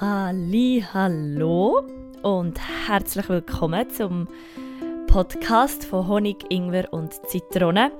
[0.00, 1.82] Halli, hallo
[2.22, 2.58] und
[2.88, 4.26] herzlich willkommen zum
[5.06, 7.92] Podcast von Honig, Ingwer und Zitrone.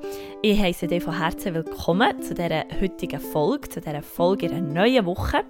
[0.42, 4.72] Ich heiße dich von Herzen willkommen zu dieser heutigen Folge, zu dieser Folge in einer
[4.72, 5.44] neuen Woche.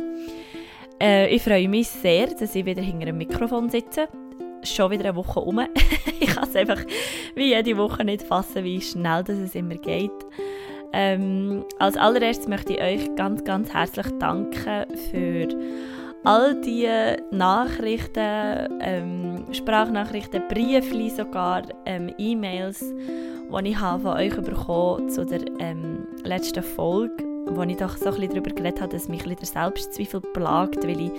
[1.00, 4.08] Äh, ich freue mich sehr, dass ich wieder hinter dem Mikrofon sitze.
[4.64, 5.60] Schon wieder eine Woche um.
[6.20, 6.80] ich kann es einfach
[7.34, 10.10] wie jede Woche nicht fassen, wie schnell das es immer geht.
[10.92, 15.48] Ähm, als allererstes möchte ich euch ganz, ganz herzlich danken für
[16.24, 16.88] all die
[17.30, 25.40] Nachrichten, ähm, Sprachnachrichten, Briefe sogar, ähm, E-Mails, die ich habe von euch bekommen zu der
[25.58, 30.20] ähm, letzten Folge, wo ich doch so ein darüber geredet habe, dass mich der Selbstzweifel
[30.20, 31.12] plagt, weil ich,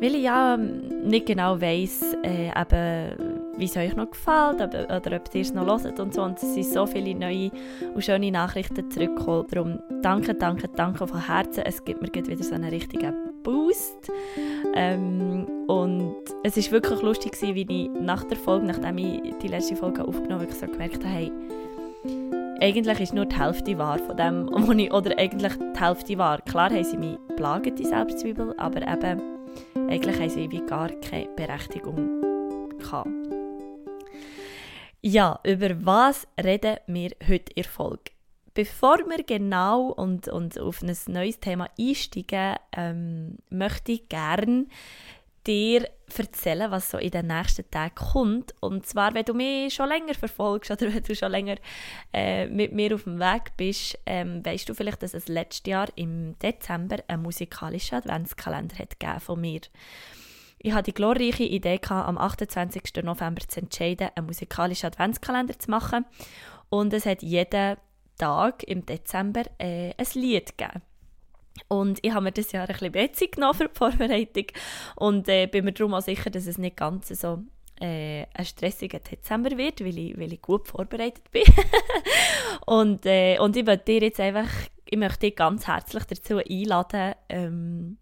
[0.00, 2.50] weil ich ja nicht genau weiss, äh,
[3.58, 6.22] wie es euch noch gefällt oder, oder ob ihr es noch hört und so.
[6.22, 7.50] Und es sind so viele neue
[7.94, 9.46] und schöne Nachrichten zurückgekommen.
[9.50, 11.64] Darum danke, danke, danke von Herzen.
[11.64, 14.10] Es gibt mir wieder so einen richtigen Boost.
[14.74, 19.46] Ähm, und es war wirklich lustig gewesen, wie ich nach der Folge, nachdem ich die
[19.46, 21.32] letzte Folge aufgenommen habe, so gemerkt habe, hey,
[22.60, 26.40] eigentlich ist nur die Hälfte wahr von dem, was ich, oder eigentlich die Hälfte wahr.
[26.42, 29.22] Klar haben sie mich plagen, die Selbstzweifel, aber eben,
[29.88, 32.20] eigentlich haben sie wie gar keine Berechtigung
[32.80, 33.08] gehabt.
[35.02, 38.15] Ja, über was reden wir heute in der Folge?
[38.56, 44.64] Bevor wir genau und, und auf ein neues Thema einsteigen, ähm, möchte ich gerne
[45.46, 48.54] dir erzählen, was so in den nächsten Tagen kommt.
[48.60, 51.56] Und zwar, wenn du mich schon länger verfolgst oder wenn du schon länger
[52.14, 55.88] äh, mit mir auf dem Weg bist, ähm, weißt du vielleicht, dass es letztes Jahr
[55.94, 59.60] im Dezember einen musikalischen Adventskalender hat von mir.
[60.60, 63.04] Ich hatte die glorreiche Idee, gehabt, am 28.
[63.04, 66.06] November zu entscheiden, einen musikalischen Adventskalender zu machen.
[66.70, 67.76] Und es hat jeden
[68.16, 70.82] Tag im Dezember äh, ein Lied gegeben.
[71.68, 74.46] Und ich habe mir das Jahr ein bisschen Beziehung genommen für die Vorbereitung
[74.96, 77.42] und äh, bin mir darum auch sicher, dass es nicht ganz so
[77.80, 81.44] äh, ein stressiger Dezember wird, weil ich, weil ich gut vorbereitet bin.
[82.66, 84.48] und, äh, und ich möchte dir jetzt einfach,
[84.84, 87.98] ich möchte dich ganz herzlich dazu einladen, ähm,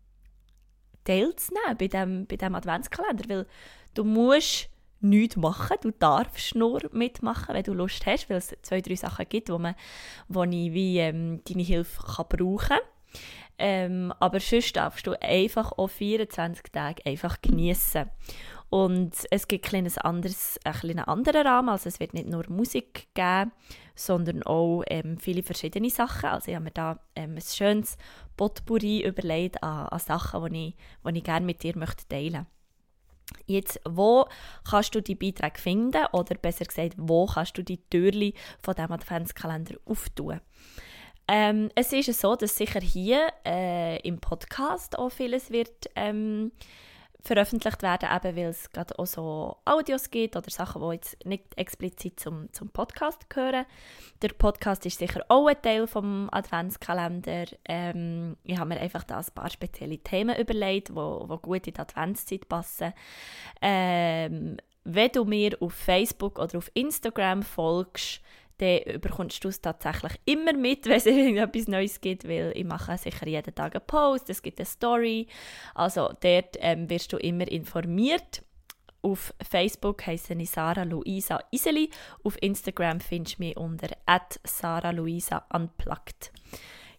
[1.04, 1.88] teilzunehmen bei
[2.36, 3.46] diesem Adventskalender, weil
[3.94, 4.68] du musst
[5.04, 5.76] nichts machen.
[5.82, 9.58] Du darfst nur mitmachen, wenn du Lust hast, weil es zwei, drei Sachen gibt, wo,
[9.58, 9.74] man,
[10.28, 12.80] wo ich wie, ähm, deine Hilfe kann brauchen kann.
[13.56, 18.10] Ähm, aber sonst darfst du einfach auch 24 Tage einfach genießen.
[18.70, 23.52] Und es gibt ein anderes, einen anderen Rahmen, also es wird nicht nur Musik geben,
[23.94, 26.30] sondern auch ähm, viele verschiedene Sachen.
[26.30, 27.96] Also ich habe mir da ähm, ein schönes
[28.36, 32.53] Potpourri überlegt an, an Sachen, die ich, ich gerne mit dir möchte teilen möchte.
[33.46, 34.26] Jetzt, wo
[34.68, 38.92] kannst du die Beiträge finden oder besser gesagt, wo kannst du die Türli von dem
[38.92, 40.40] Adventskalender auftun?
[41.26, 46.52] Ähm, es ist so, dass sicher hier äh, im Podcast auch vieles wird ähm,
[47.24, 51.44] veröffentlicht werden, eben weil es gerade auch so Audios gibt oder Sachen, die jetzt nicht
[51.56, 53.64] explizit zum, zum Podcast gehören.
[54.20, 57.46] Der Podcast ist sicher auch ein Teil vom Adventskalender.
[57.64, 61.66] Ähm, ich habe mir einfach da ein paar spezielle Themen überlegt, die wo, wo gut
[61.66, 62.92] in die Adventszeit passen.
[63.62, 68.20] Ähm, wenn du mir auf Facebook oder auf Instagram folgst,
[68.58, 72.96] dann bekommst du es tatsächlich immer mit, wenn es irgendetwas Neues gibt, weil ich mache
[72.98, 75.26] sicher jeden Tag einen Post, es gibt eine Story,
[75.74, 78.42] also dort ähm, wirst du immer informiert.
[79.02, 81.90] Auf Facebook heiße ich Sarah Luisa Iseli,
[82.22, 83.88] auf Instagram findest du mich unter
[84.44, 86.32] Sarah Luisa Unplugged.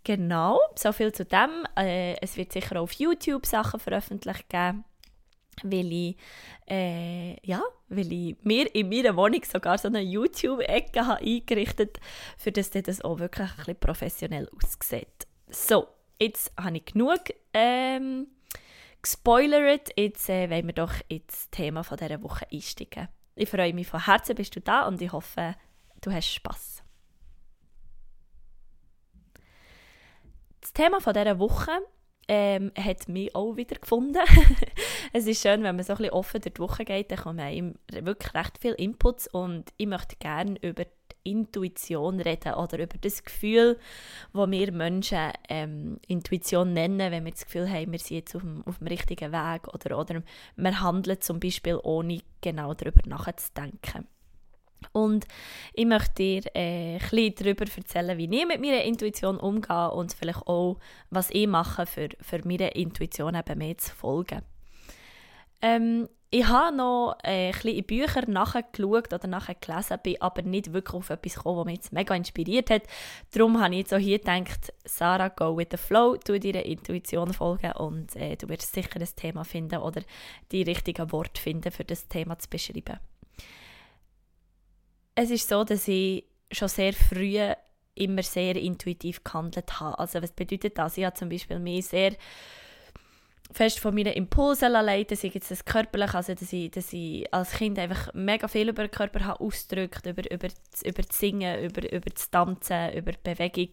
[0.03, 1.65] Genau, so viel zu dem.
[1.75, 4.85] Äh, es wird sicher auch auf YouTube Sachen veröffentlicht geben
[5.71, 6.17] weil ich,
[6.69, 12.51] äh, ja, weil ich mir in meiner Wohnung sogar so eine YouTube-Ecke eingerichtet habe, für
[12.51, 15.27] das das auch wirklich ein bisschen professionell aussieht.
[15.49, 15.87] So,
[16.19, 17.21] jetzt habe ich genug
[17.53, 18.27] ähm,
[19.01, 19.89] gespoilert.
[19.97, 23.07] Jetzt äh, wollen wir doch ins Thema von dieser Woche einsteigen.
[23.35, 25.55] Ich freue mich von Herzen, bist du da und ich hoffe,
[26.01, 26.83] du hast Spass.
[30.61, 31.71] Das Thema von dieser Woche
[32.27, 34.21] ähm, hat mich auch wieder gefunden.
[35.13, 37.39] es ist schön, wenn man so ein bisschen offen durch die Woche geht, dann kommen
[37.39, 42.97] einem wirklich recht viele Inputs und ich möchte gerne über die Intuition reden oder über
[42.99, 43.79] das Gefühl,
[44.31, 48.41] wo wir Menschen ähm, Intuition nennen, wenn wir das Gefühl haben, wir sind jetzt auf
[48.41, 50.23] dem, auf dem richtigen Weg oder, oder
[50.55, 54.07] wir handeln zum Beispiel ohne genau darüber nachzudenken.
[54.91, 55.25] Und
[55.73, 60.47] ich möchte dir äh, ein darüber erzählen, wie ich mit meiner Intuition umgehe und vielleicht
[60.47, 60.77] auch,
[61.09, 64.41] was ich mache, für, für meiner Intuition eben mehr zu folgen.
[65.61, 66.07] Ähm,
[66.37, 70.73] ich habe noch äh, ein bisschen in Büchern nachgeschaut oder nachher gelesen, bin aber nicht
[70.73, 72.83] wirklich auf etwas gekommen, was mich jetzt mega inspiriert hat.
[73.31, 77.31] Darum habe ich jetzt auch hier gedacht, Sarah, go with the flow, tu deiner Intuition
[77.31, 80.01] folgen und äh, du wirst sicher ein Thema finden oder
[80.51, 82.99] die richtigen Worte finden, für das Thema zu beschreiben.
[85.15, 87.39] Es ist so, dass ich schon sehr früh
[87.95, 89.97] immer sehr intuitiv gehandelt habe.
[89.97, 90.97] Also was bedeutet das?
[90.97, 92.15] Ich habe zum Beispiel mich sehr
[93.51, 97.51] fest von meinen Impulsen leiten, sei jetzt das körperlich, also dass ich, dass ich als
[97.51, 101.63] Kind einfach mega viel über den Körper habe ausgedrückt, über, über, das, über das Singen,
[101.63, 103.69] über, über das Tanzen, über die Bewegung.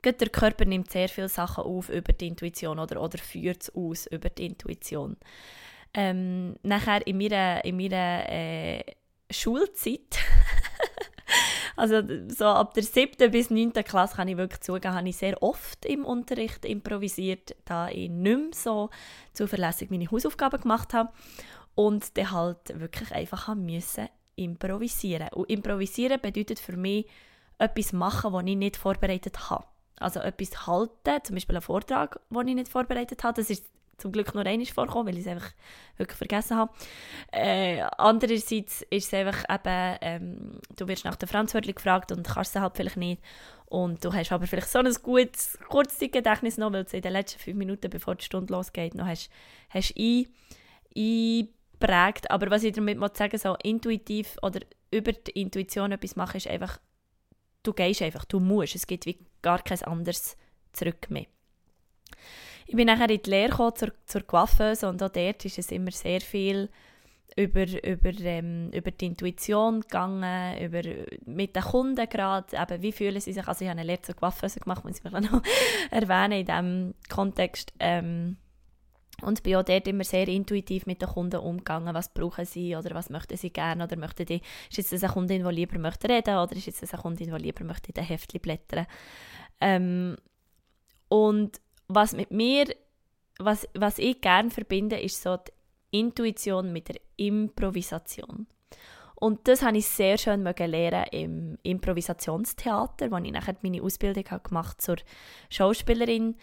[0.00, 3.74] Gerade der Körper nimmt sehr viele Sachen auf über die Intuition oder, oder führt es
[3.74, 5.16] aus über die Intuition.
[5.92, 8.84] Ähm, nachher in meiner, in meiner äh,
[9.30, 10.18] Schulzeit
[11.76, 15.42] Also so ab der siebten bis neunten Klasse kann ich wirklich zugeben, habe ich sehr
[15.42, 18.90] oft im Unterricht improvisiert, da ich nicht mehr so
[19.32, 21.12] zuverlässig meine Hausaufgaben gemacht habe
[21.74, 25.28] und dann halt wirklich einfach haben müssen improvisieren.
[25.32, 27.06] Und improvisieren bedeutet für mich
[27.58, 29.66] etwas machen, was ich nicht vorbereitet habe.
[29.96, 33.40] Also etwas halten, zum Beispiel einen Vortrag, den ich nicht vorbereitet habe.
[33.40, 33.64] Das ist
[34.04, 35.50] zum Glück nur einmal vorkommen, weil ich es einfach
[35.96, 36.72] wirklich vergessen habe.
[37.32, 42.54] Äh, andererseits ist es einfach eben, ähm, du wirst nach der Franzwörtli gefragt und kannst
[42.54, 43.22] es halt vielleicht nicht.
[43.64, 47.38] Und du hast aber vielleicht so ein gutes Kurzzeitgedächtnis noch, weil du in den letzten
[47.38, 49.30] fünf Minuten, bevor die Stunde losgeht, noch hast,
[49.70, 50.26] hast ein,
[50.94, 52.30] eingeprägt.
[52.30, 54.60] Aber was ich damit sagen so intuitiv oder
[54.90, 56.78] über die Intuition etwas machen, ist einfach,
[57.62, 58.74] du gehst einfach, du musst.
[58.74, 60.36] Es gibt wie gar kein anderes
[60.74, 61.26] zurück mehr.
[62.66, 65.70] Ich bin nachher in die Lehre gekommen, zur, zur Coiffeuse und auch dort ist es
[65.70, 66.70] immer sehr viel
[67.36, 70.82] über, über, ähm, über die Intuition gegangen, über,
[71.26, 74.14] mit den Kunden gerade, eben, wie fühlen sie sich, also ich habe eine Lehre zur
[74.14, 75.42] Coiffeuse gemacht, muss ich noch
[75.90, 77.72] erwähnen in diesem Kontext.
[77.80, 78.36] Ähm,
[79.22, 81.94] und bin auch dort immer sehr intuitiv mit den Kunden umgegangen.
[81.94, 84.40] Was brauchen sie oder was möchten sie gerne oder möchten die,
[84.70, 87.64] ist jetzt eine Kundin, die lieber möchte reden oder ist jetzt eine Kundin, die lieber
[87.64, 88.86] möchte in den Heftchen blättern.
[89.60, 90.16] Ähm,
[91.08, 92.66] und was mit mir,
[93.38, 98.46] was, was ich gerne verbinde, ist so die Intuition mit der Improvisation.
[99.16, 104.82] Und das habe ich sehr schön lernen im Improvisationstheater, wo ich nachher meine Ausbildung gemacht
[104.82, 104.96] zur
[105.50, 106.36] Schauspielerin.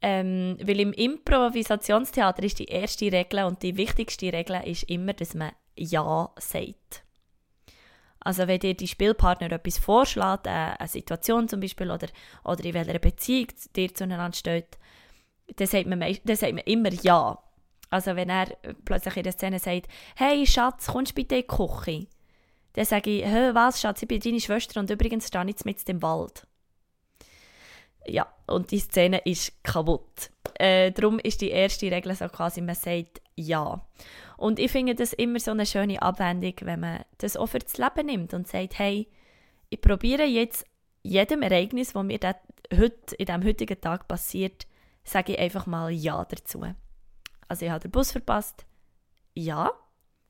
[0.00, 5.34] Ähm, weil im Improvisationstheater ist die erste Regel und die wichtigste Regel ist immer, dass
[5.34, 7.02] man Ja sagt.
[8.20, 12.08] Also wenn dir die Spielpartner etwas vorschlägt, äh, eine Situation zum Beispiel oder,
[12.44, 14.78] oder in welcher Beziehung dir zueinander steht,
[15.56, 17.38] dann sagt man, dann sagt man immer Ja.
[17.90, 18.48] Also wenn er
[18.84, 22.06] plötzlich in der Szene sagt, «Hey Schatz, kommst bitte in die Küche?»
[22.74, 25.88] Dann sage ich, «Hä, was Schatz, ich bin deine Schwester und übrigens stehe ich mit
[25.88, 26.46] dem Wald.»
[28.06, 30.30] Ja, und die Szene ist kaputt.
[30.54, 33.84] Äh, darum ist die erste Regel so quasi, man sagt «Ja».
[34.36, 37.76] Und ich finde das immer so eine schöne Abwendung, wenn man das auch für das
[37.76, 39.08] Leben nimmt und sagt, «Hey,
[39.70, 40.64] ich probiere jetzt
[41.02, 42.18] jedem Ereignis, das mir
[42.72, 44.67] heute, in diesem heutigen Tag passiert,
[45.08, 46.64] sage ich einfach mal Ja dazu.
[47.48, 48.66] Also ich habe den Bus verpasst.
[49.34, 49.72] Ja.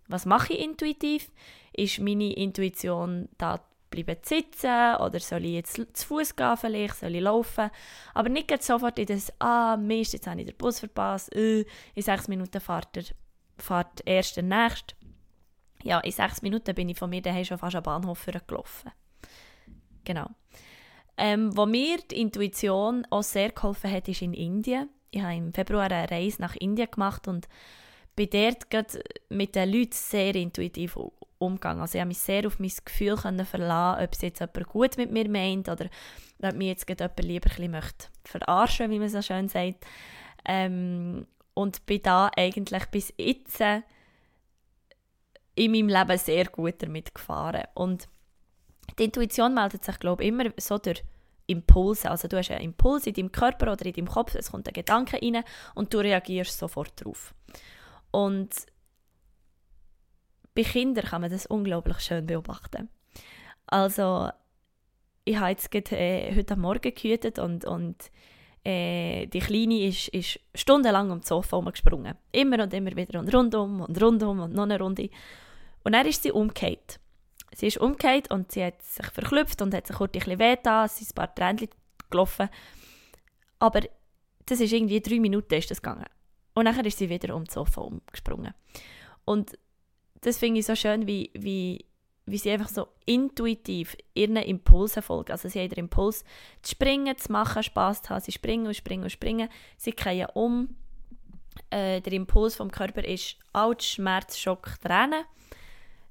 [0.08, 1.30] Was mache ich intuitiv?
[1.72, 3.60] Ist meine Intuition da
[3.90, 7.70] bleiben sitzen oder soll ich jetzt zu Fuß gehen vielleicht, soll ich laufen?
[8.14, 11.64] Aber nicht sofort in das «Ah, Mist, jetzt habe ich den Bus verpasst, äh,
[11.94, 13.04] in sechs Minuten fährt der,
[13.58, 14.94] fährt der nächste».
[15.82, 18.90] Ja, in sechs Minuten bin ich von mir daheim schon fast am Bahnhof gelaufen.
[20.04, 20.28] Genau.
[21.18, 24.88] Ähm, wo mir die Intuition auch sehr geholfen hat, ist in Indien.
[25.10, 27.48] Ich habe im Februar eine Reise nach Indien gemacht und
[28.14, 28.66] bin dort
[29.28, 30.96] mit den Leuten sehr intuitiv
[31.38, 31.80] umgegangen.
[31.80, 35.10] Also ich habe mich sehr auf mein Gefühl verlassen, ob es jetzt jemand gut mit
[35.10, 35.86] mir meint oder
[36.42, 39.86] ob mich jetzt jemand lieber ein möchte verarschen, wie man so schön sagt.
[40.44, 43.82] Ähm, und bin da eigentlich bis jetzt in
[45.72, 47.64] meinem Leben sehr gut damit gefahren.
[47.74, 48.08] Und
[48.98, 51.02] die Intuition meldet sich, glaube ich, immer so durch
[51.46, 52.10] Impulse.
[52.10, 54.74] Also du hast einen Impuls in deinem Körper oder in deinem Kopf, es kommt ein
[54.74, 57.34] Gedanke rein und du reagierst sofort darauf.
[58.10, 58.50] Und
[60.54, 62.88] bei Kindern kann man das unglaublich schön beobachten.
[63.66, 64.30] Also
[65.24, 68.10] ich habe jetzt gerade, äh, heute Morgen gehütet und, und
[68.64, 72.14] äh, die Kleine ist, ist stundenlang um das Sofa herumgesprungen.
[72.32, 75.10] Immer und immer wieder und rundum und rundum und noch eine Runde.
[75.84, 76.98] Und dann ist sie umgekehrt.
[77.58, 80.86] Sie ist umgekehrt und sie hat sich verklüpft und hat sich kurz ein bisschen wehgetan,
[80.86, 81.68] es sind ein paar Tränen
[82.08, 82.48] gelaufen.
[83.58, 83.80] Aber
[84.46, 86.06] das ist irgendwie drei Minuten ist das gegangen.
[86.54, 88.54] Und nachher ist sie wieder um das Sofa umgesprungen.
[89.24, 89.58] Und
[90.20, 91.84] das finde ich so schön, wie, wie,
[92.26, 95.32] wie sie einfach so intuitiv ihren Impulsen folgt.
[95.32, 96.22] Also sie hat den Impuls
[96.62, 98.20] zu springen, zu machen, Spass zu haben.
[98.20, 99.48] Sie springen und springen und springen.
[99.76, 100.76] Sie kehren um
[101.70, 105.24] Äh, der Impuls vom Körper ist Autsch, Schmerz, Schock, Tränen.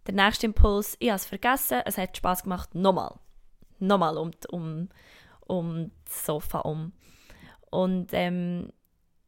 [0.08, 3.16] Der nächste Impuls, ich habe es vergessen, es hat Spaß gemacht, nochmal.
[3.80, 4.90] Nochmal um, um,
[5.46, 6.94] um das Sofa um.
[7.70, 8.72] Und ähm,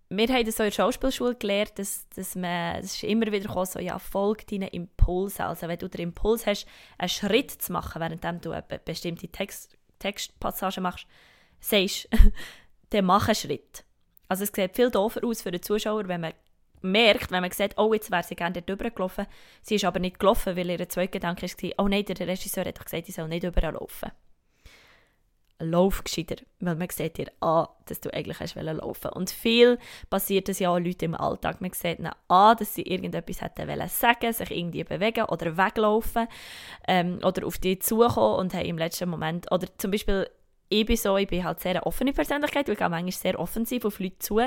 [0.07, 3.47] wir haben das so in der Schauspielschule gelernt, dass, dass man, es ist immer wieder
[3.47, 5.43] gekommen, so, ja, folg deinen Impulsen.
[5.43, 6.65] Also wenn du den Impuls hast,
[6.97, 11.05] einen Schritt zu machen, während du eine bestimmte Text, Textpassage machst,
[11.59, 12.07] sagst,
[12.89, 13.83] dann mach einen Schritt.
[14.29, 16.33] Also es sieht viel doofer aus für den Zuschauer, wenn man
[16.81, 19.25] merkt, wenn man sieht, oh, jetzt wäre sie gerne dort gelaufen.
[19.61, 22.77] Sie ist aber nicht gelaufen, weil ihr zweiter Gedanke war, oh nein, der Regisseur hat
[22.77, 24.11] doch gesagt, sie soll nicht überlaufen
[25.59, 29.77] lauf gescheiter, weil man sieht dir an, dass du eigentlich hast laufen Und viel
[30.09, 31.59] passiert es ja auch Leuten im Alltag.
[31.61, 36.27] Man sieht ihnen an, dass sie irgendetwas hätten sagen, sich irgendwie bewegen oder weglaufen
[36.87, 40.29] ähm, oder auf dich zukommen und haben im letzten Moment, oder zum Beispiel
[40.69, 43.39] ich bin so, ich bin halt sehr eine offene Persönlichkeit, weil ich gehe manchmal sehr
[43.39, 44.39] offensiv auf Leute zu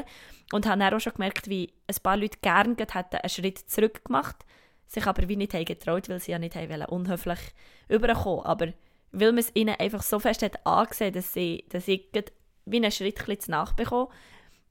[0.53, 4.05] und habe dann auch schon gemerkt, wie ein paar Leute gerne hätten einen Schritt zurück
[4.05, 4.37] gemacht,
[4.87, 7.41] sich aber wie nicht getraut, weil sie ja nicht haben unhöflich
[7.89, 8.45] überkommen.
[8.45, 8.69] Aber
[9.11, 12.09] weil man es ihnen einfach so fest hat angesehen, dass sie, dass ich
[12.67, 14.09] wie einen Schritt zu nachbekomme,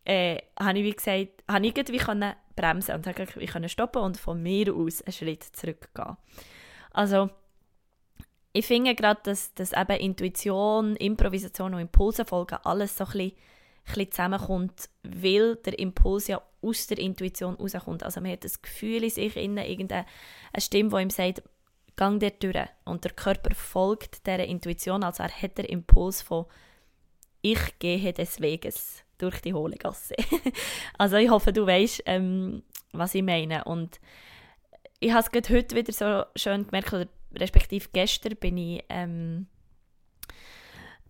[0.05, 4.17] äh, habe ich wie gesagt, habe ich wie können bremsen und habe ich stoppen und
[4.17, 6.17] von mir aus einen Schritt zurückgehen.
[6.91, 7.29] Also
[8.53, 13.85] ich finde gerade, dass, dass eben Intuition, Improvisation und Impulsenfolgen alles so ein bisschen, ein
[13.85, 18.03] bisschen zusammenkommt, weil der Impuls ja aus der Intuition rauskommt.
[18.03, 20.05] Also man hat das Gefühl in sich, innen, irgendeine
[20.57, 21.43] Stimme, die ihm sagt,
[21.95, 22.57] gang dort durch.
[22.85, 26.45] Und der Körper folgt dieser Intuition, also er hat den Impuls von
[27.41, 30.15] ich gehe des Weges durch die hohle Gasse.
[30.97, 33.63] also ich hoffe, du weißt, ähm, was ich meine.
[33.63, 33.99] Und
[34.99, 39.47] ich habe es heute wieder so schön gemerkt, respektive gestern bin ich, ähm,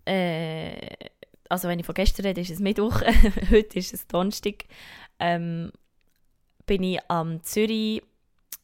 [0.05, 0.87] äh,
[1.49, 3.01] also wenn ich von gestern rede, ist es Mittwoch,
[3.51, 4.65] heute ist es Donnerstag,
[5.19, 5.71] ähm,
[6.65, 8.01] bin ich am Zürich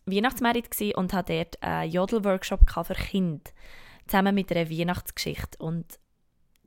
[0.05, 3.51] Weihnachtsmerit und hatte dort einen Jodel-Workshop für Kinder,
[4.07, 5.57] zusammen mit einer Weihnachtsgeschichte.
[5.59, 5.99] Und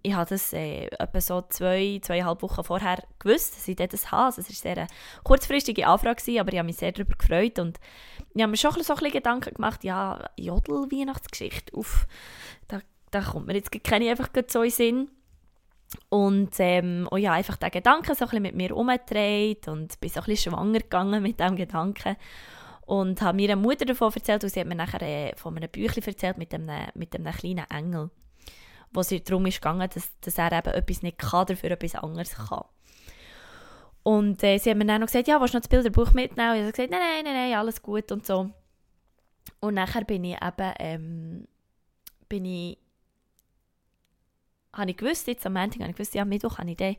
[0.03, 4.27] ich hatte das äh, etwa so zwei, zweieinhalb Wochen vorher gewusst, dass ich das habe.
[4.27, 4.87] Also es war sehr eine
[5.25, 7.59] kurzfristige Anfrage, aber ich habe mich sehr darüber gefreut.
[7.59, 7.79] Und
[8.35, 12.07] ich habe mir schon ein bisschen Gedanken gemacht, ja, Jodel-Weihnachtsgeschichte, uff,
[12.69, 12.81] da,
[13.11, 15.11] da kommt mir jetzt keine einfach so in Sinn.
[16.09, 20.21] Und ähm, oh ja, einfach den Gedanken so ein mit mir umgedreht und bin so
[20.21, 22.17] ein bisschen schwanger gegangen mit diesem Gedanken.
[22.87, 26.05] Und habe meiner Mutter davon erzählt und sie hat mir nachher äh, von einem Büchlein
[26.07, 28.11] erzählt mit einem, mit einem kleinen Engel,
[28.93, 32.65] wo es darum gegangen, dass, dass er eben etwas nicht kann, dafür etwas anderes kann.
[34.03, 36.51] Und äh, sie hat mir dann noch gesagt, ja, willst du noch das Bilderbuch mitnehmen?
[36.51, 38.51] Und ich habe gesagt, nein, nein, nein, alles gut und so.
[39.61, 41.49] Und nachher bin ich eben, ähm,
[42.29, 42.79] bin ich,
[44.73, 46.97] habe ich gewusst, jetzt am Montag habe ich gewusst, ja, Mittwoch habe ich den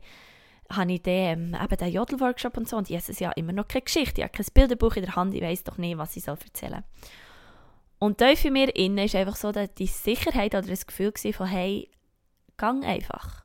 [0.70, 3.68] habe ich dann, ähm, eben den Jodel-Workshop und so und jetzt ist ja immer noch
[3.68, 4.20] keine Geschichte.
[4.20, 6.82] Ich habe kein Bilderbuch in der Hand, ich weiß doch nicht, was ich soll erzählen
[8.02, 11.88] Und da für mich innen ist einfach so die Sicherheit oder das Gefühl von, hey,
[12.56, 13.44] gang einfach.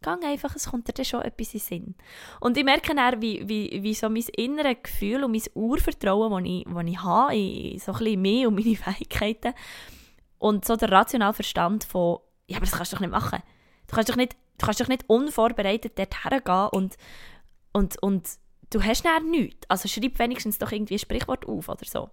[0.00, 1.94] Gang einfach, es kommt dir schon etwas in den Sinn.
[2.40, 6.50] Und ich merke dann, wie, wie, wie so mein inneres Gefühl und mein Urvertrauen, das
[6.50, 9.52] ich, das ich habe, in so ein bisschen mehr und meine Fähigkeiten
[10.38, 13.42] und so der rationale Verstand von, ja, aber das kannst du doch nicht machen.
[13.86, 16.96] Du kannst doch nicht Du kannst doch nicht unvorbereitet dort hergehen und,
[17.72, 18.28] und, und
[18.70, 19.68] du hast dann nichts.
[19.68, 22.10] Also schreib wenigstens doch irgendwie ein Sprichwort auf oder so.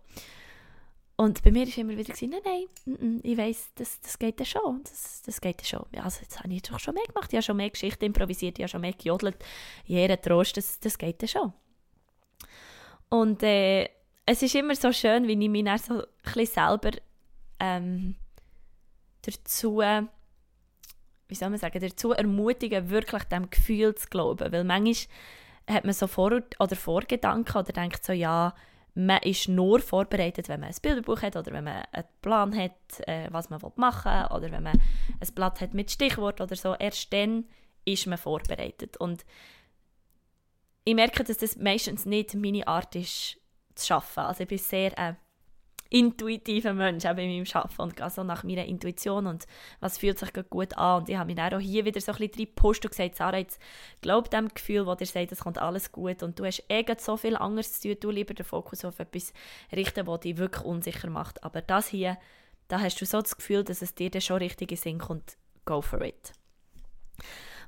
[1.20, 4.40] Und bei mir war immer wieder, nein, nein, n -n, ich weiss, das, das geht
[4.40, 5.86] ja schon, das, das geht ja schon.
[6.02, 8.64] Also jetzt habe ich doch schon mehr gemacht, ich habe schon mehr Geschichten improvisiert, ich
[8.64, 9.36] habe schon mehr gejodelt.
[9.84, 11.52] Jeder Trost, das, das geht ja schon.
[13.10, 13.90] Und äh,
[14.26, 16.04] es ist immer so schön, wie ich mich so
[16.46, 16.92] selber
[17.60, 18.16] ähm,
[19.22, 19.82] dazu
[21.28, 24.54] wie soll man sagen, dazu ermutigen, wirklich dem Gefühl zu glauben.
[24.54, 24.96] Weil manchmal
[25.70, 28.56] hat man so Vor- oder Vorgedanken oder denkt so, ja,
[28.96, 33.08] man ist nur vorbereitet, wenn man ein Bilderbuch hat oder wenn man einen Plan hat,
[33.08, 34.80] äh, was man machen will oder wenn man
[35.20, 36.76] ein Blatt hat mit Stichwort oder so.
[36.76, 37.46] Erst dann
[37.86, 38.98] ist man vorbereitet.
[38.98, 39.26] Und
[40.84, 43.38] ich merke, dass das meistens nicht meine Art ist,
[43.76, 44.20] zu arbeiten.
[44.20, 45.14] Also ich bin sehr äh,
[45.90, 49.48] intuitiver Mensch auch bei meinem Arbeiten und gehe so nach meiner Intuition und
[49.80, 51.02] was fühlt sich gut an.
[51.02, 53.38] Und ich habe mich dann auch hier wieder so ein bisschen gepusht und gesagt, Sarah,
[53.38, 53.60] jetzt
[54.02, 57.18] glaub dem Gefühl, wo dir sagt, es kommt alles gut und du hast eh so
[57.18, 59.34] viel anderes zu tun, du lieber den Fokus auf etwas
[59.72, 61.44] richten, was dich wirklich unsicher macht.
[61.44, 62.18] Aber das hier,
[62.68, 65.38] da hast du so das Gefühl, dass es dir dann schon richtig in Sinn kommt,
[65.66, 66.34] go for it.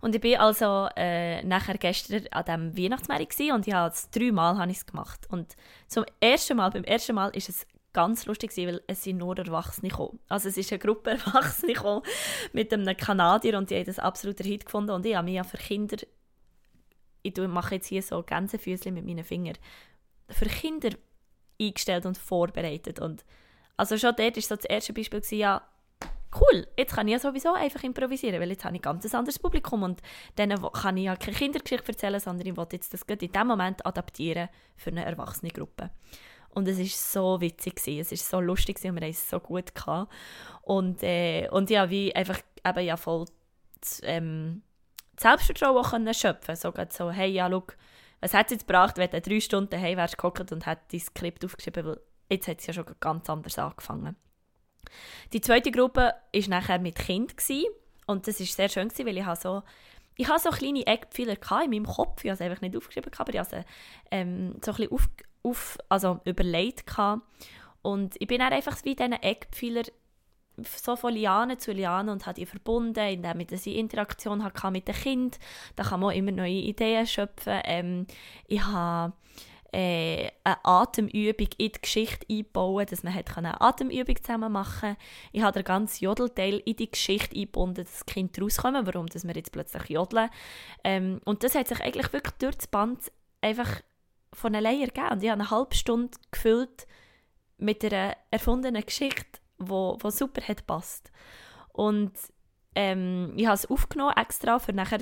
[0.02, 4.56] Und ich bin also äh, nachher gestern an diesem Weihnachtsmarkt und ich habe es dreimal
[4.86, 5.28] gemacht.
[5.30, 5.56] Und
[5.88, 9.90] zum ersten Mal, beim ersten Mal ist es ganz lustig weil es sind nur Erwachsene
[9.90, 10.20] gekommen.
[10.30, 12.02] Also es ist eine Gruppe Erwachsene
[12.54, 15.44] mit einem Kanadier und die haben das absoluter Hit gefunden und ich habe mich ja
[15.44, 15.98] für Kinder
[17.24, 19.58] ich mache jetzt hier so Gänsefüßchen mit meinen Fingern,
[20.30, 20.90] für Kinder
[21.60, 23.00] eingestellt und vorbereitet.
[23.00, 23.26] Und
[23.78, 25.62] also schon dort war so das erste Beispiel, gewesen, ja,
[26.40, 29.38] cool, jetzt kann ich ja sowieso einfach improvisieren, weil jetzt habe ich ein ganz anderes
[29.38, 30.02] Publikum und
[30.36, 33.86] dann kann ich ja keine Kindergeschichte erzählen, sondern ich wollte jetzt das in diesem Moment
[33.86, 35.92] adaptieren für eine erwachsene Gruppe.
[36.54, 39.74] Und es war so witzig, es war so lustig und wir haben es so gut
[39.74, 40.12] gehabt.
[40.62, 43.26] Und, äh, und ja, wie einfach eben ja voll
[44.04, 44.62] ähm,
[45.18, 46.56] Selbstvertrauen können schöpfen.
[46.56, 47.64] So so, hey, ja, schau,
[48.22, 51.00] was hat es jetzt gebracht, wenn du drei Stunden hey wärst gekocht und hat dein
[51.00, 54.16] Skript aufgeschrieben, weil jetzt hat es ja schon ganz anders angefangen.
[55.34, 57.34] Die zweite Gruppe war nachher mit Kind
[58.06, 59.64] und das war sehr schön, weil ich so
[60.18, 63.40] ich so kleine Eckpfeiler in meinem Kopf, ich habe es einfach nicht aufgeschrieben, aber ich
[63.40, 63.66] habe sie
[64.12, 64.92] ähm, so ein bisschen
[65.44, 66.88] auf, also überlegt.
[66.88, 67.24] Gehabt.
[67.82, 69.84] Und ich bin dann einfach wie diese Eckpfeiler
[70.64, 74.88] so von Liane zu Liane und habe die verbunden, indem ich eine Interaktion hatte mit
[74.88, 75.40] dem Kind.
[75.76, 77.62] Da kann man immer neue Ideen schöpfen.
[77.64, 78.08] Ähm,
[78.48, 79.14] ich habe
[79.72, 84.98] äh, eine Atemübung in die Geschichte einbauen, dass man eine Atemübung zusammen machen.
[85.32, 89.26] Ich habe den ganzen Jodelteil in die Geschichte eingebunden, dass das Kind rauskommen, warum dass
[89.26, 90.30] wir jetzt plötzlich jodeln.
[90.84, 93.82] Ähm, und das hat sich eigentlich wirklich durch das Band einfach
[94.34, 95.12] von alleine ergeben.
[95.12, 96.88] Und ich habe eine halbe Stunde gefüllt
[97.58, 101.12] mit einer erfundenen Geschichte, wo, wo super hat passt.
[101.74, 102.14] Und
[102.76, 105.00] ähm, ich habe es aufgenommen extra, für nachher,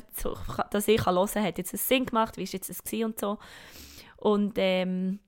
[0.72, 3.38] dass ich hören kann, hat jetzt einen Sinn gemacht, wie war jetzt das und so.
[4.18, 5.20] Und, ähm,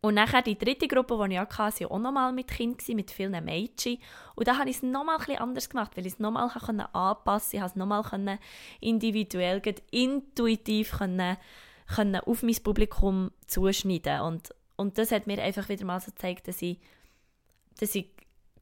[0.00, 3.44] und nachher die dritte Gruppe, die ich hatte, war auch nochmal mit Kindern, mit vielen
[3.44, 3.98] Mädchen.
[4.36, 7.56] Und da habe ich es nochmal ein anders gemacht, weil ich es nochmal anpassen konnte.
[7.56, 8.38] Ich konnte es nochmal
[8.80, 9.60] individuell,
[9.90, 11.36] intuitiv können,
[11.94, 14.20] können auf mein Publikum zuschneiden.
[14.20, 16.78] Und, und das hat mir einfach wieder mal so gezeigt, dass ich,
[17.78, 18.10] dass ich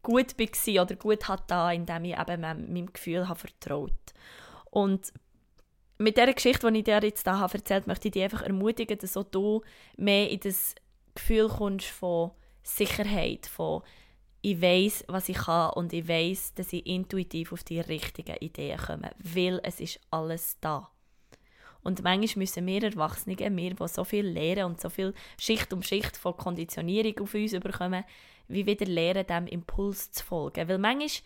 [0.03, 3.93] gut war oder gut hat da, indem ich eben meinem Gefühl habe vertraut.
[4.71, 5.13] Und
[5.99, 9.17] mit dieser Geschichte, die ich dir jetzt habe erzählt möchte ich dich einfach ermutigen, dass
[9.17, 9.63] auch du
[9.97, 10.75] mehr in das
[11.15, 13.83] Gefühl kommst von Sicherheit, von
[14.43, 18.79] ich weiß, was ich kann und ich weiß, dass ich intuitiv auf die richtigen Ideen
[18.79, 20.91] komme, weil es ist alles da.
[21.87, 25.85] Und manchmal müssen wir Erwachsene, wir, die so viel lernen und so viel Schicht um
[25.85, 28.03] Schicht von Konditionierung auf uns bekommen,
[28.49, 30.69] wie wieder lernen, dem Impuls zu folgen.
[30.69, 31.23] Weil manchmal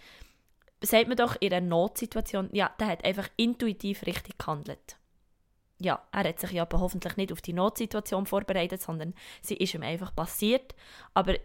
[0.83, 4.99] sagt man doch in einer Notsituation, ja, der hat einfach intuitiv richtig gehandelt.
[5.79, 9.73] Ja, er hat sich ja aber hoffentlich nicht auf die Notsituation vorbereitet, sondern sie ist
[9.73, 10.75] ihm einfach passiert.
[11.15, 11.37] Aber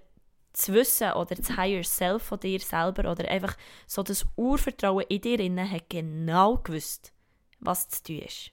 [0.51, 3.56] zu wissen oder das Higher Self von dir selber oder einfach
[3.88, 7.13] so das Urvertrauen in dir innen hat genau gewusst,
[7.62, 8.51] was zu tun ist.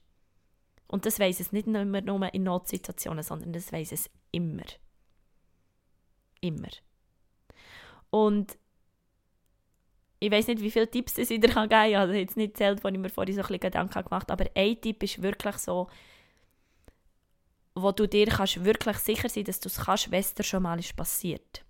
[0.92, 4.64] Und das weiß es nicht nur, nur in Notsituationen, sondern das weiß es immer.
[6.42, 6.68] Immer.
[8.10, 8.58] Und
[10.20, 11.88] ich weiß nicht, wie viele Tipps ich dir geben kann.
[11.88, 14.44] Ich habe jetzt nicht zählt, wo ich mir vorhin so ein bisschen Gedanken gemacht habe,
[14.44, 15.88] aber ein Tipp ist wirklich so,
[17.74, 20.62] wo du dir kannst wirklich sicher sein dass du es kannst, wenn es dir schon
[20.62, 21.64] mal ist passiert.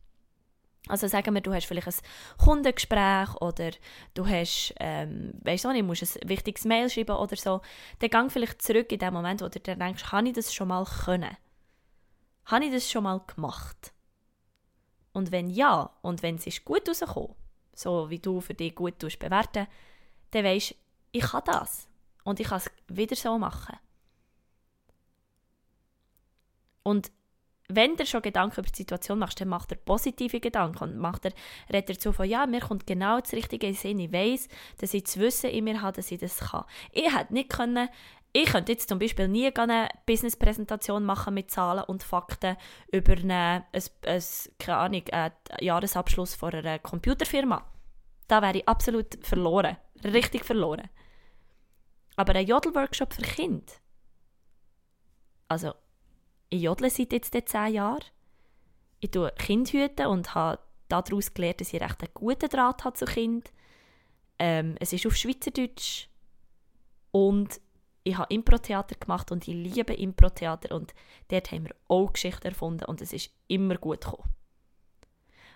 [0.89, 3.71] Also sagen wir, du hast vielleicht ein Kundengespräch oder
[4.15, 7.61] du hast, ähm, weißt du nicht, musst ein wichtiges Mail schreiben oder so.
[8.01, 10.69] Dann gang vielleicht zurück in den Moment, wo du dir denkst, habe ich das schon
[10.69, 11.37] mal können?
[12.47, 13.93] Habe ich das schon mal gemacht?
[15.13, 17.37] Und wenn ja, und wenn es ist gut rausgekommen,
[17.75, 19.69] so wie du für dich gut bewerten
[20.33, 20.75] dann weisst
[21.13, 21.89] ich kann das.
[22.25, 23.77] Und ich kann es wieder so machen.
[26.83, 27.13] Und
[27.77, 31.25] wenn du schon Gedanken über die Situation machst, dann macht er positive Gedanken und macht
[31.25, 31.33] er,
[31.73, 33.99] redet er dazu von, ja, mir kommt genau das richtige Sinn.
[33.99, 36.65] Ich weiss, dass ich das Wissen in mir habe, dass ich das kann.
[36.93, 37.89] Ich hätte nicht können,
[38.33, 42.57] ich könnte jetzt zum Beispiel nie eine Business-Präsentation machen mit Zahlen und Fakten
[42.91, 44.23] über eine, ein, ein,
[44.59, 47.63] keine Ahnung, einen Jahresabschluss von einer Computerfirma.
[48.29, 49.77] Da wäre ich absolut verloren.
[50.03, 50.89] Richtig verloren.
[52.17, 53.73] Aber ein Jodel-Workshop für Kinder.
[55.49, 55.75] Also,
[56.53, 58.05] ich jodle seit jetzt zehn Jahren.
[59.01, 62.97] Ich tue Kind hüten und habe daraus gelernt, dass ich recht einen guten Draht habe
[62.97, 63.51] zu Kind.
[64.39, 66.09] Ähm, es ist auf Schweizerdeutsch.
[67.11, 67.61] Und
[68.05, 70.93] ich habe Impro-Theater gemacht und ich liebe Impro-Theater und
[71.29, 74.29] dort haben wir auch Geschichten erfunden und es ist immer gut gekommen.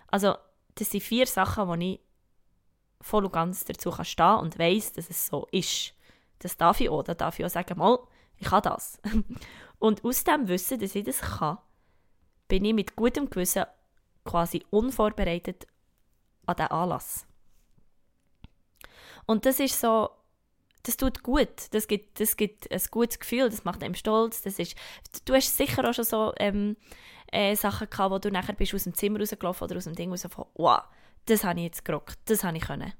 [0.08, 0.34] Also,
[0.76, 2.00] das sind vier Sachen, wo ich
[3.02, 5.92] voll und ganz dazu kann stehen und weiß, dass es so ist.
[6.38, 7.02] Das darf ich auch.
[7.02, 7.98] Da darf ich auch sagen, mal,
[8.38, 9.00] ich kann das.
[9.78, 11.58] und aus dem Wissen, dass ich das kann,
[12.48, 13.64] bin ich mit gutem Gewissen
[14.24, 15.66] quasi unvorbereitet
[16.46, 17.26] an diesen Anlass.
[19.26, 20.10] Und das ist so
[20.86, 21.48] das tut gut.
[21.72, 24.42] Das gibt, das gibt ein gutes Gefühl, das macht einem stolz.
[24.42, 24.76] Das ist,
[25.24, 26.76] du hast sicher auch schon so ähm,
[27.32, 30.10] äh, Sachen gehabt, wo du nachher bist aus dem Zimmer rausgelaufen oder aus dem Ding
[30.10, 30.82] raus von, wow,
[31.26, 32.92] das habe ich jetzt gerockt, das habe ich können.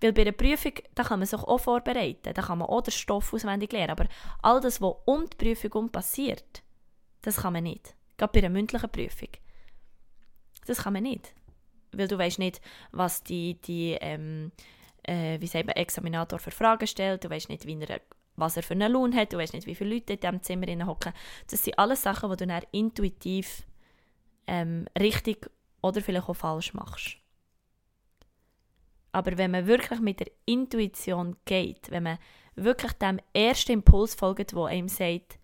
[0.00, 2.92] Weil bei einer Prüfung, da kann man sich auch vorbereiten, da kann man auch den
[2.92, 4.06] Stoff auswendig lernen, aber
[4.42, 6.62] all das, was um die Prüfung passiert,
[7.22, 7.94] das kann man nicht.
[8.16, 9.28] Gerade bei einer mündlichen Prüfung.
[10.66, 11.34] Das kann man nicht.
[11.92, 14.52] Weil du weißt nicht, was die, die ähm,
[15.04, 18.00] äh, wie sagt man, Examinator für Fragen stellt, du weißt nicht, wie er,
[18.36, 20.86] was er für einen Lohn hat, du weißt nicht, wie viele Leute in diesem Zimmer
[20.86, 21.12] hocken.
[21.48, 23.66] Das sind alles Sachen, die du dann intuitiv
[24.46, 25.50] ähm, richtig
[25.82, 27.16] oder vielleicht auch falsch machst.
[29.12, 32.18] Aber wenn man wirklich mit der Intuition geht, wenn man
[32.54, 35.38] wirklich dem ersten Impuls folgt, wo einem sagt,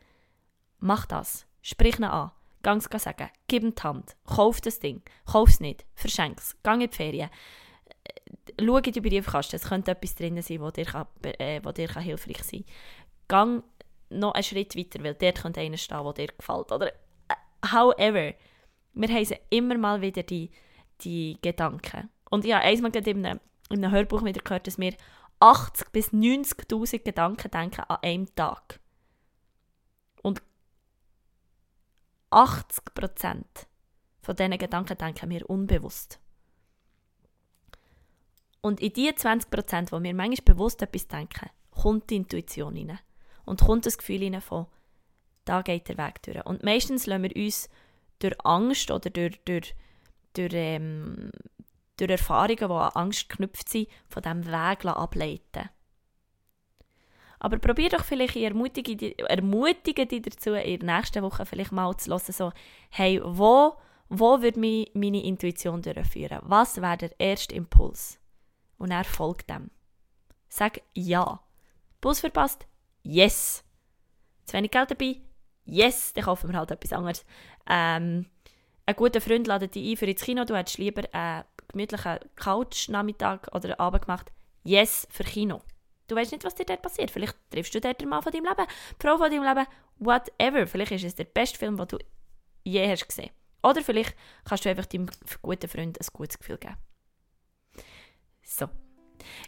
[0.78, 5.50] mach das, sprich ihn an, ganz sagen, gib ihm die Hand, kauf das Ding, kauf
[5.50, 7.31] es nicht, verschenk es, geh in die Ferien,
[8.04, 11.88] äh, schau in die Briefkasten, es könnte etwas drin sein, wo dir, kann, äh, dir
[11.88, 12.64] kann hilfreich sein
[13.28, 13.62] kann.
[13.62, 13.68] Geh
[14.11, 16.72] noch einen Schritt weiter, weil dort könnte einer stehen, der dir gefällt.
[16.72, 17.35] Oder äh,
[17.72, 18.35] however,
[18.94, 20.50] wir haben immer mal wieder die,
[21.02, 22.09] die Gedanken.
[22.31, 24.94] Und ja, einmal in einem in einem Hörbuch wieder gehört, dass wir
[25.40, 28.81] 80 bis 90.000 Gedanken denken an einem Tag.
[30.22, 30.42] Und
[32.31, 33.44] 80%
[34.20, 36.18] von diesen Gedanken denken wir unbewusst.
[38.61, 42.98] Und in die 20%, wo wir manchmal bewusst etwas denken, kommt die Intuition rein.
[43.44, 44.66] Und kommt das Gefühl rein von,
[45.44, 46.44] da geht der Weg durch.
[46.44, 47.70] Und meistens lassen wir uns
[48.18, 49.74] durch Angst oder durch, durch,
[50.35, 51.31] durch ähm,
[51.98, 55.68] durch Erfahrungen, die an Angst geknüpft sind, von diesem Weg ableiten
[57.40, 61.96] aber probier doch vielleicht, ich ermutige, ermutige dich dazu, in der nächsten Woche vielleicht mal
[61.96, 62.52] zu hören, so,
[62.90, 63.76] hey, wo,
[64.08, 66.40] wo würde mich meine Intuition durchführen?
[66.42, 68.18] Was wäre der erste Impuls?
[68.78, 69.70] Und er folgt dem.
[70.48, 71.40] Sag ja.
[72.00, 72.66] Bus verpasst?
[73.02, 73.64] Yes.
[74.44, 75.16] Zu wenig Geld dabei?
[75.64, 76.12] Yes.
[76.14, 77.24] Dann kaufen wir halt etwas anderes.
[77.68, 78.26] Ähm,
[78.87, 83.48] ein guter Freund ladet dich ein für ins Kino, du hättest lieber einen gemütlichen Couch-Nachmittag
[83.54, 84.33] oder Abend gemacht.
[84.64, 85.62] Yes, für Kino.
[86.09, 87.11] Du weißt nicht, was dir dort passiert.
[87.11, 89.66] Vielleicht triffst du dort den Mann von deinem Leben, die Frau von deinem Leben,
[89.98, 90.66] whatever.
[90.66, 91.98] Vielleicht ist es der beste Film, den du
[92.64, 93.31] je hast gesehen.
[93.62, 95.09] Oder vielleicht kannst du einfach deinem
[95.42, 96.76] guten Freund ein gutes Gefühl geben.
[98.42, 98.68] So.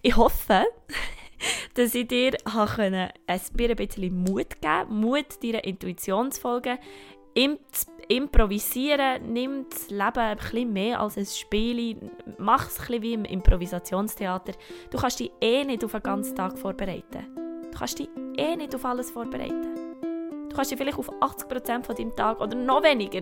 [0.03, 0.65] Ich hoffe,
[1.75, 3.41] dass ich dir ein
[3.77, 6.79] bisschen Mut geben konnte, Mut deiner Intuition zu folgen.
[7.35, 11.97] Improvisieren, nimm das Leben ein bisschen mehr als ein Spiel,
[12.39, 14.53] mach es ein bisschen wie im Improvisationstheater.
[14.91, 17.27] Du kannst dich eh nicht auf einen ganzen Tag vorbereiten.
[17.71, 19.91] Du kannst dich eh nicht auf alles vorbereiten.
[20.49, 23.21] Du kannst dich vielleicht auf 80% von deinem Tag oder noch weniger,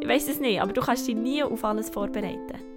[0.00, 2.70] ich weiß es nicht, aber du kannst dich nie auf alles vorbereiten.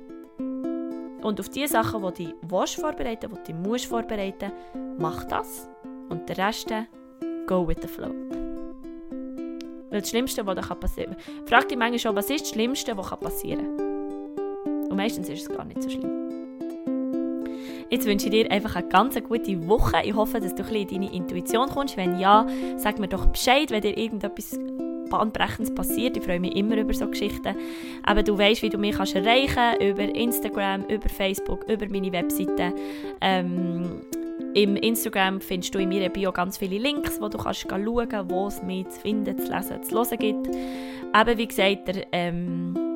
[1.22, 4.52] Und auf die Sachen, die du willst vorbereiten, die du musst vorbereiten,
[5.00, 5.70] mach das.
[6.10, 6.70] Und der Rest,
[7.48, 8.43] go with the flow.
[9.94, 12.98] Weil das Schlimmste, was da passieren kann, frag dich manchmal schon, was ist das Schlimmste,
[12.98, 14.90] was passieren kann.
[14.90, 16.10] Und meistens ist es gar nicht so schlimm.
[17.92, 19.98] Jetzt wünsche ich dir einfach eine ganz gute Woche.
[20.04, 21.96] Ich hoffe, dass du ein in deine Intuition kommst.
[21.96, 24.58] Wenn ja, sag mir doch Bescheid, wenn dir irgendetwas
[25.12, 26.18] Bahnbrechendes passiert.
[26.18, 27.56] Ich freue mich immer über so Geschichten.
[28.02, 32.12] Aber du weißt, wie du mich kannst erreichen kannst, über Instagram, über Facebook, über meine
[32.12, 32.74] Webseite.
[33.22, 34.02] Ähm,
[34.54, 37.84] im Instagram findest du in meiner Bio ganz viele Links, wo du kannst schauen
[38.30, 40.48] wo es mich zu finden, zu lesen, zu hören gibt.
[40.48, 42.93] Eben wie gesagt, der, ähm,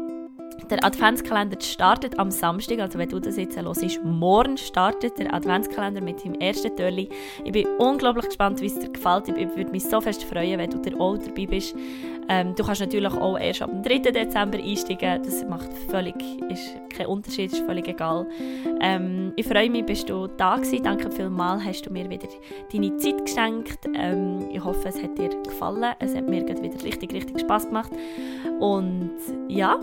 [0.69, 6.01] der Adventskalender startet am Samstag, also wenn du das jetzt hörst, morgen startet der Adventskalender
[6.01, 7.09] mit dem ersten Türli.
[7.43, 9.29] Ich bin unglaublich gespannt, wie es dir gefällt.
[9.29, 11.75] Ich würde mich so fest freuen, wenn du dir auch dabei bist.
[12.29, 13.99] Ähm, du kannst natürlich auch erst dem 3.
[13.99, 15.23] Dezember einsteigen.
[15.23, 16.15] Das macht völlig,
[16.49, 18.27] ist kein Unterschied, ist völlig egal.
[18.81, 20.83] Ähm, ich freue mich, bist du da gewesen.
[20.83, 22.27] Danke vielmals, hast du mir wieder
[22.71, 23.79] deine Zeit geschenkt.
[23.95, 25.93] Ähm, ich hoffe, es hat dir gefallen.
[25.99, 27.91] Es hat mir wieder richtig, richtig Spaß gemacht.
[28.59, 29.11] Und
[29.47, 29.79] ja,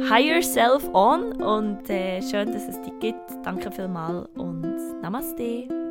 [0.00, 3.30] high yourself on und äh, schön, dass es dich gibt.
[3.44, 5.83] Danke vielmals und Namaste.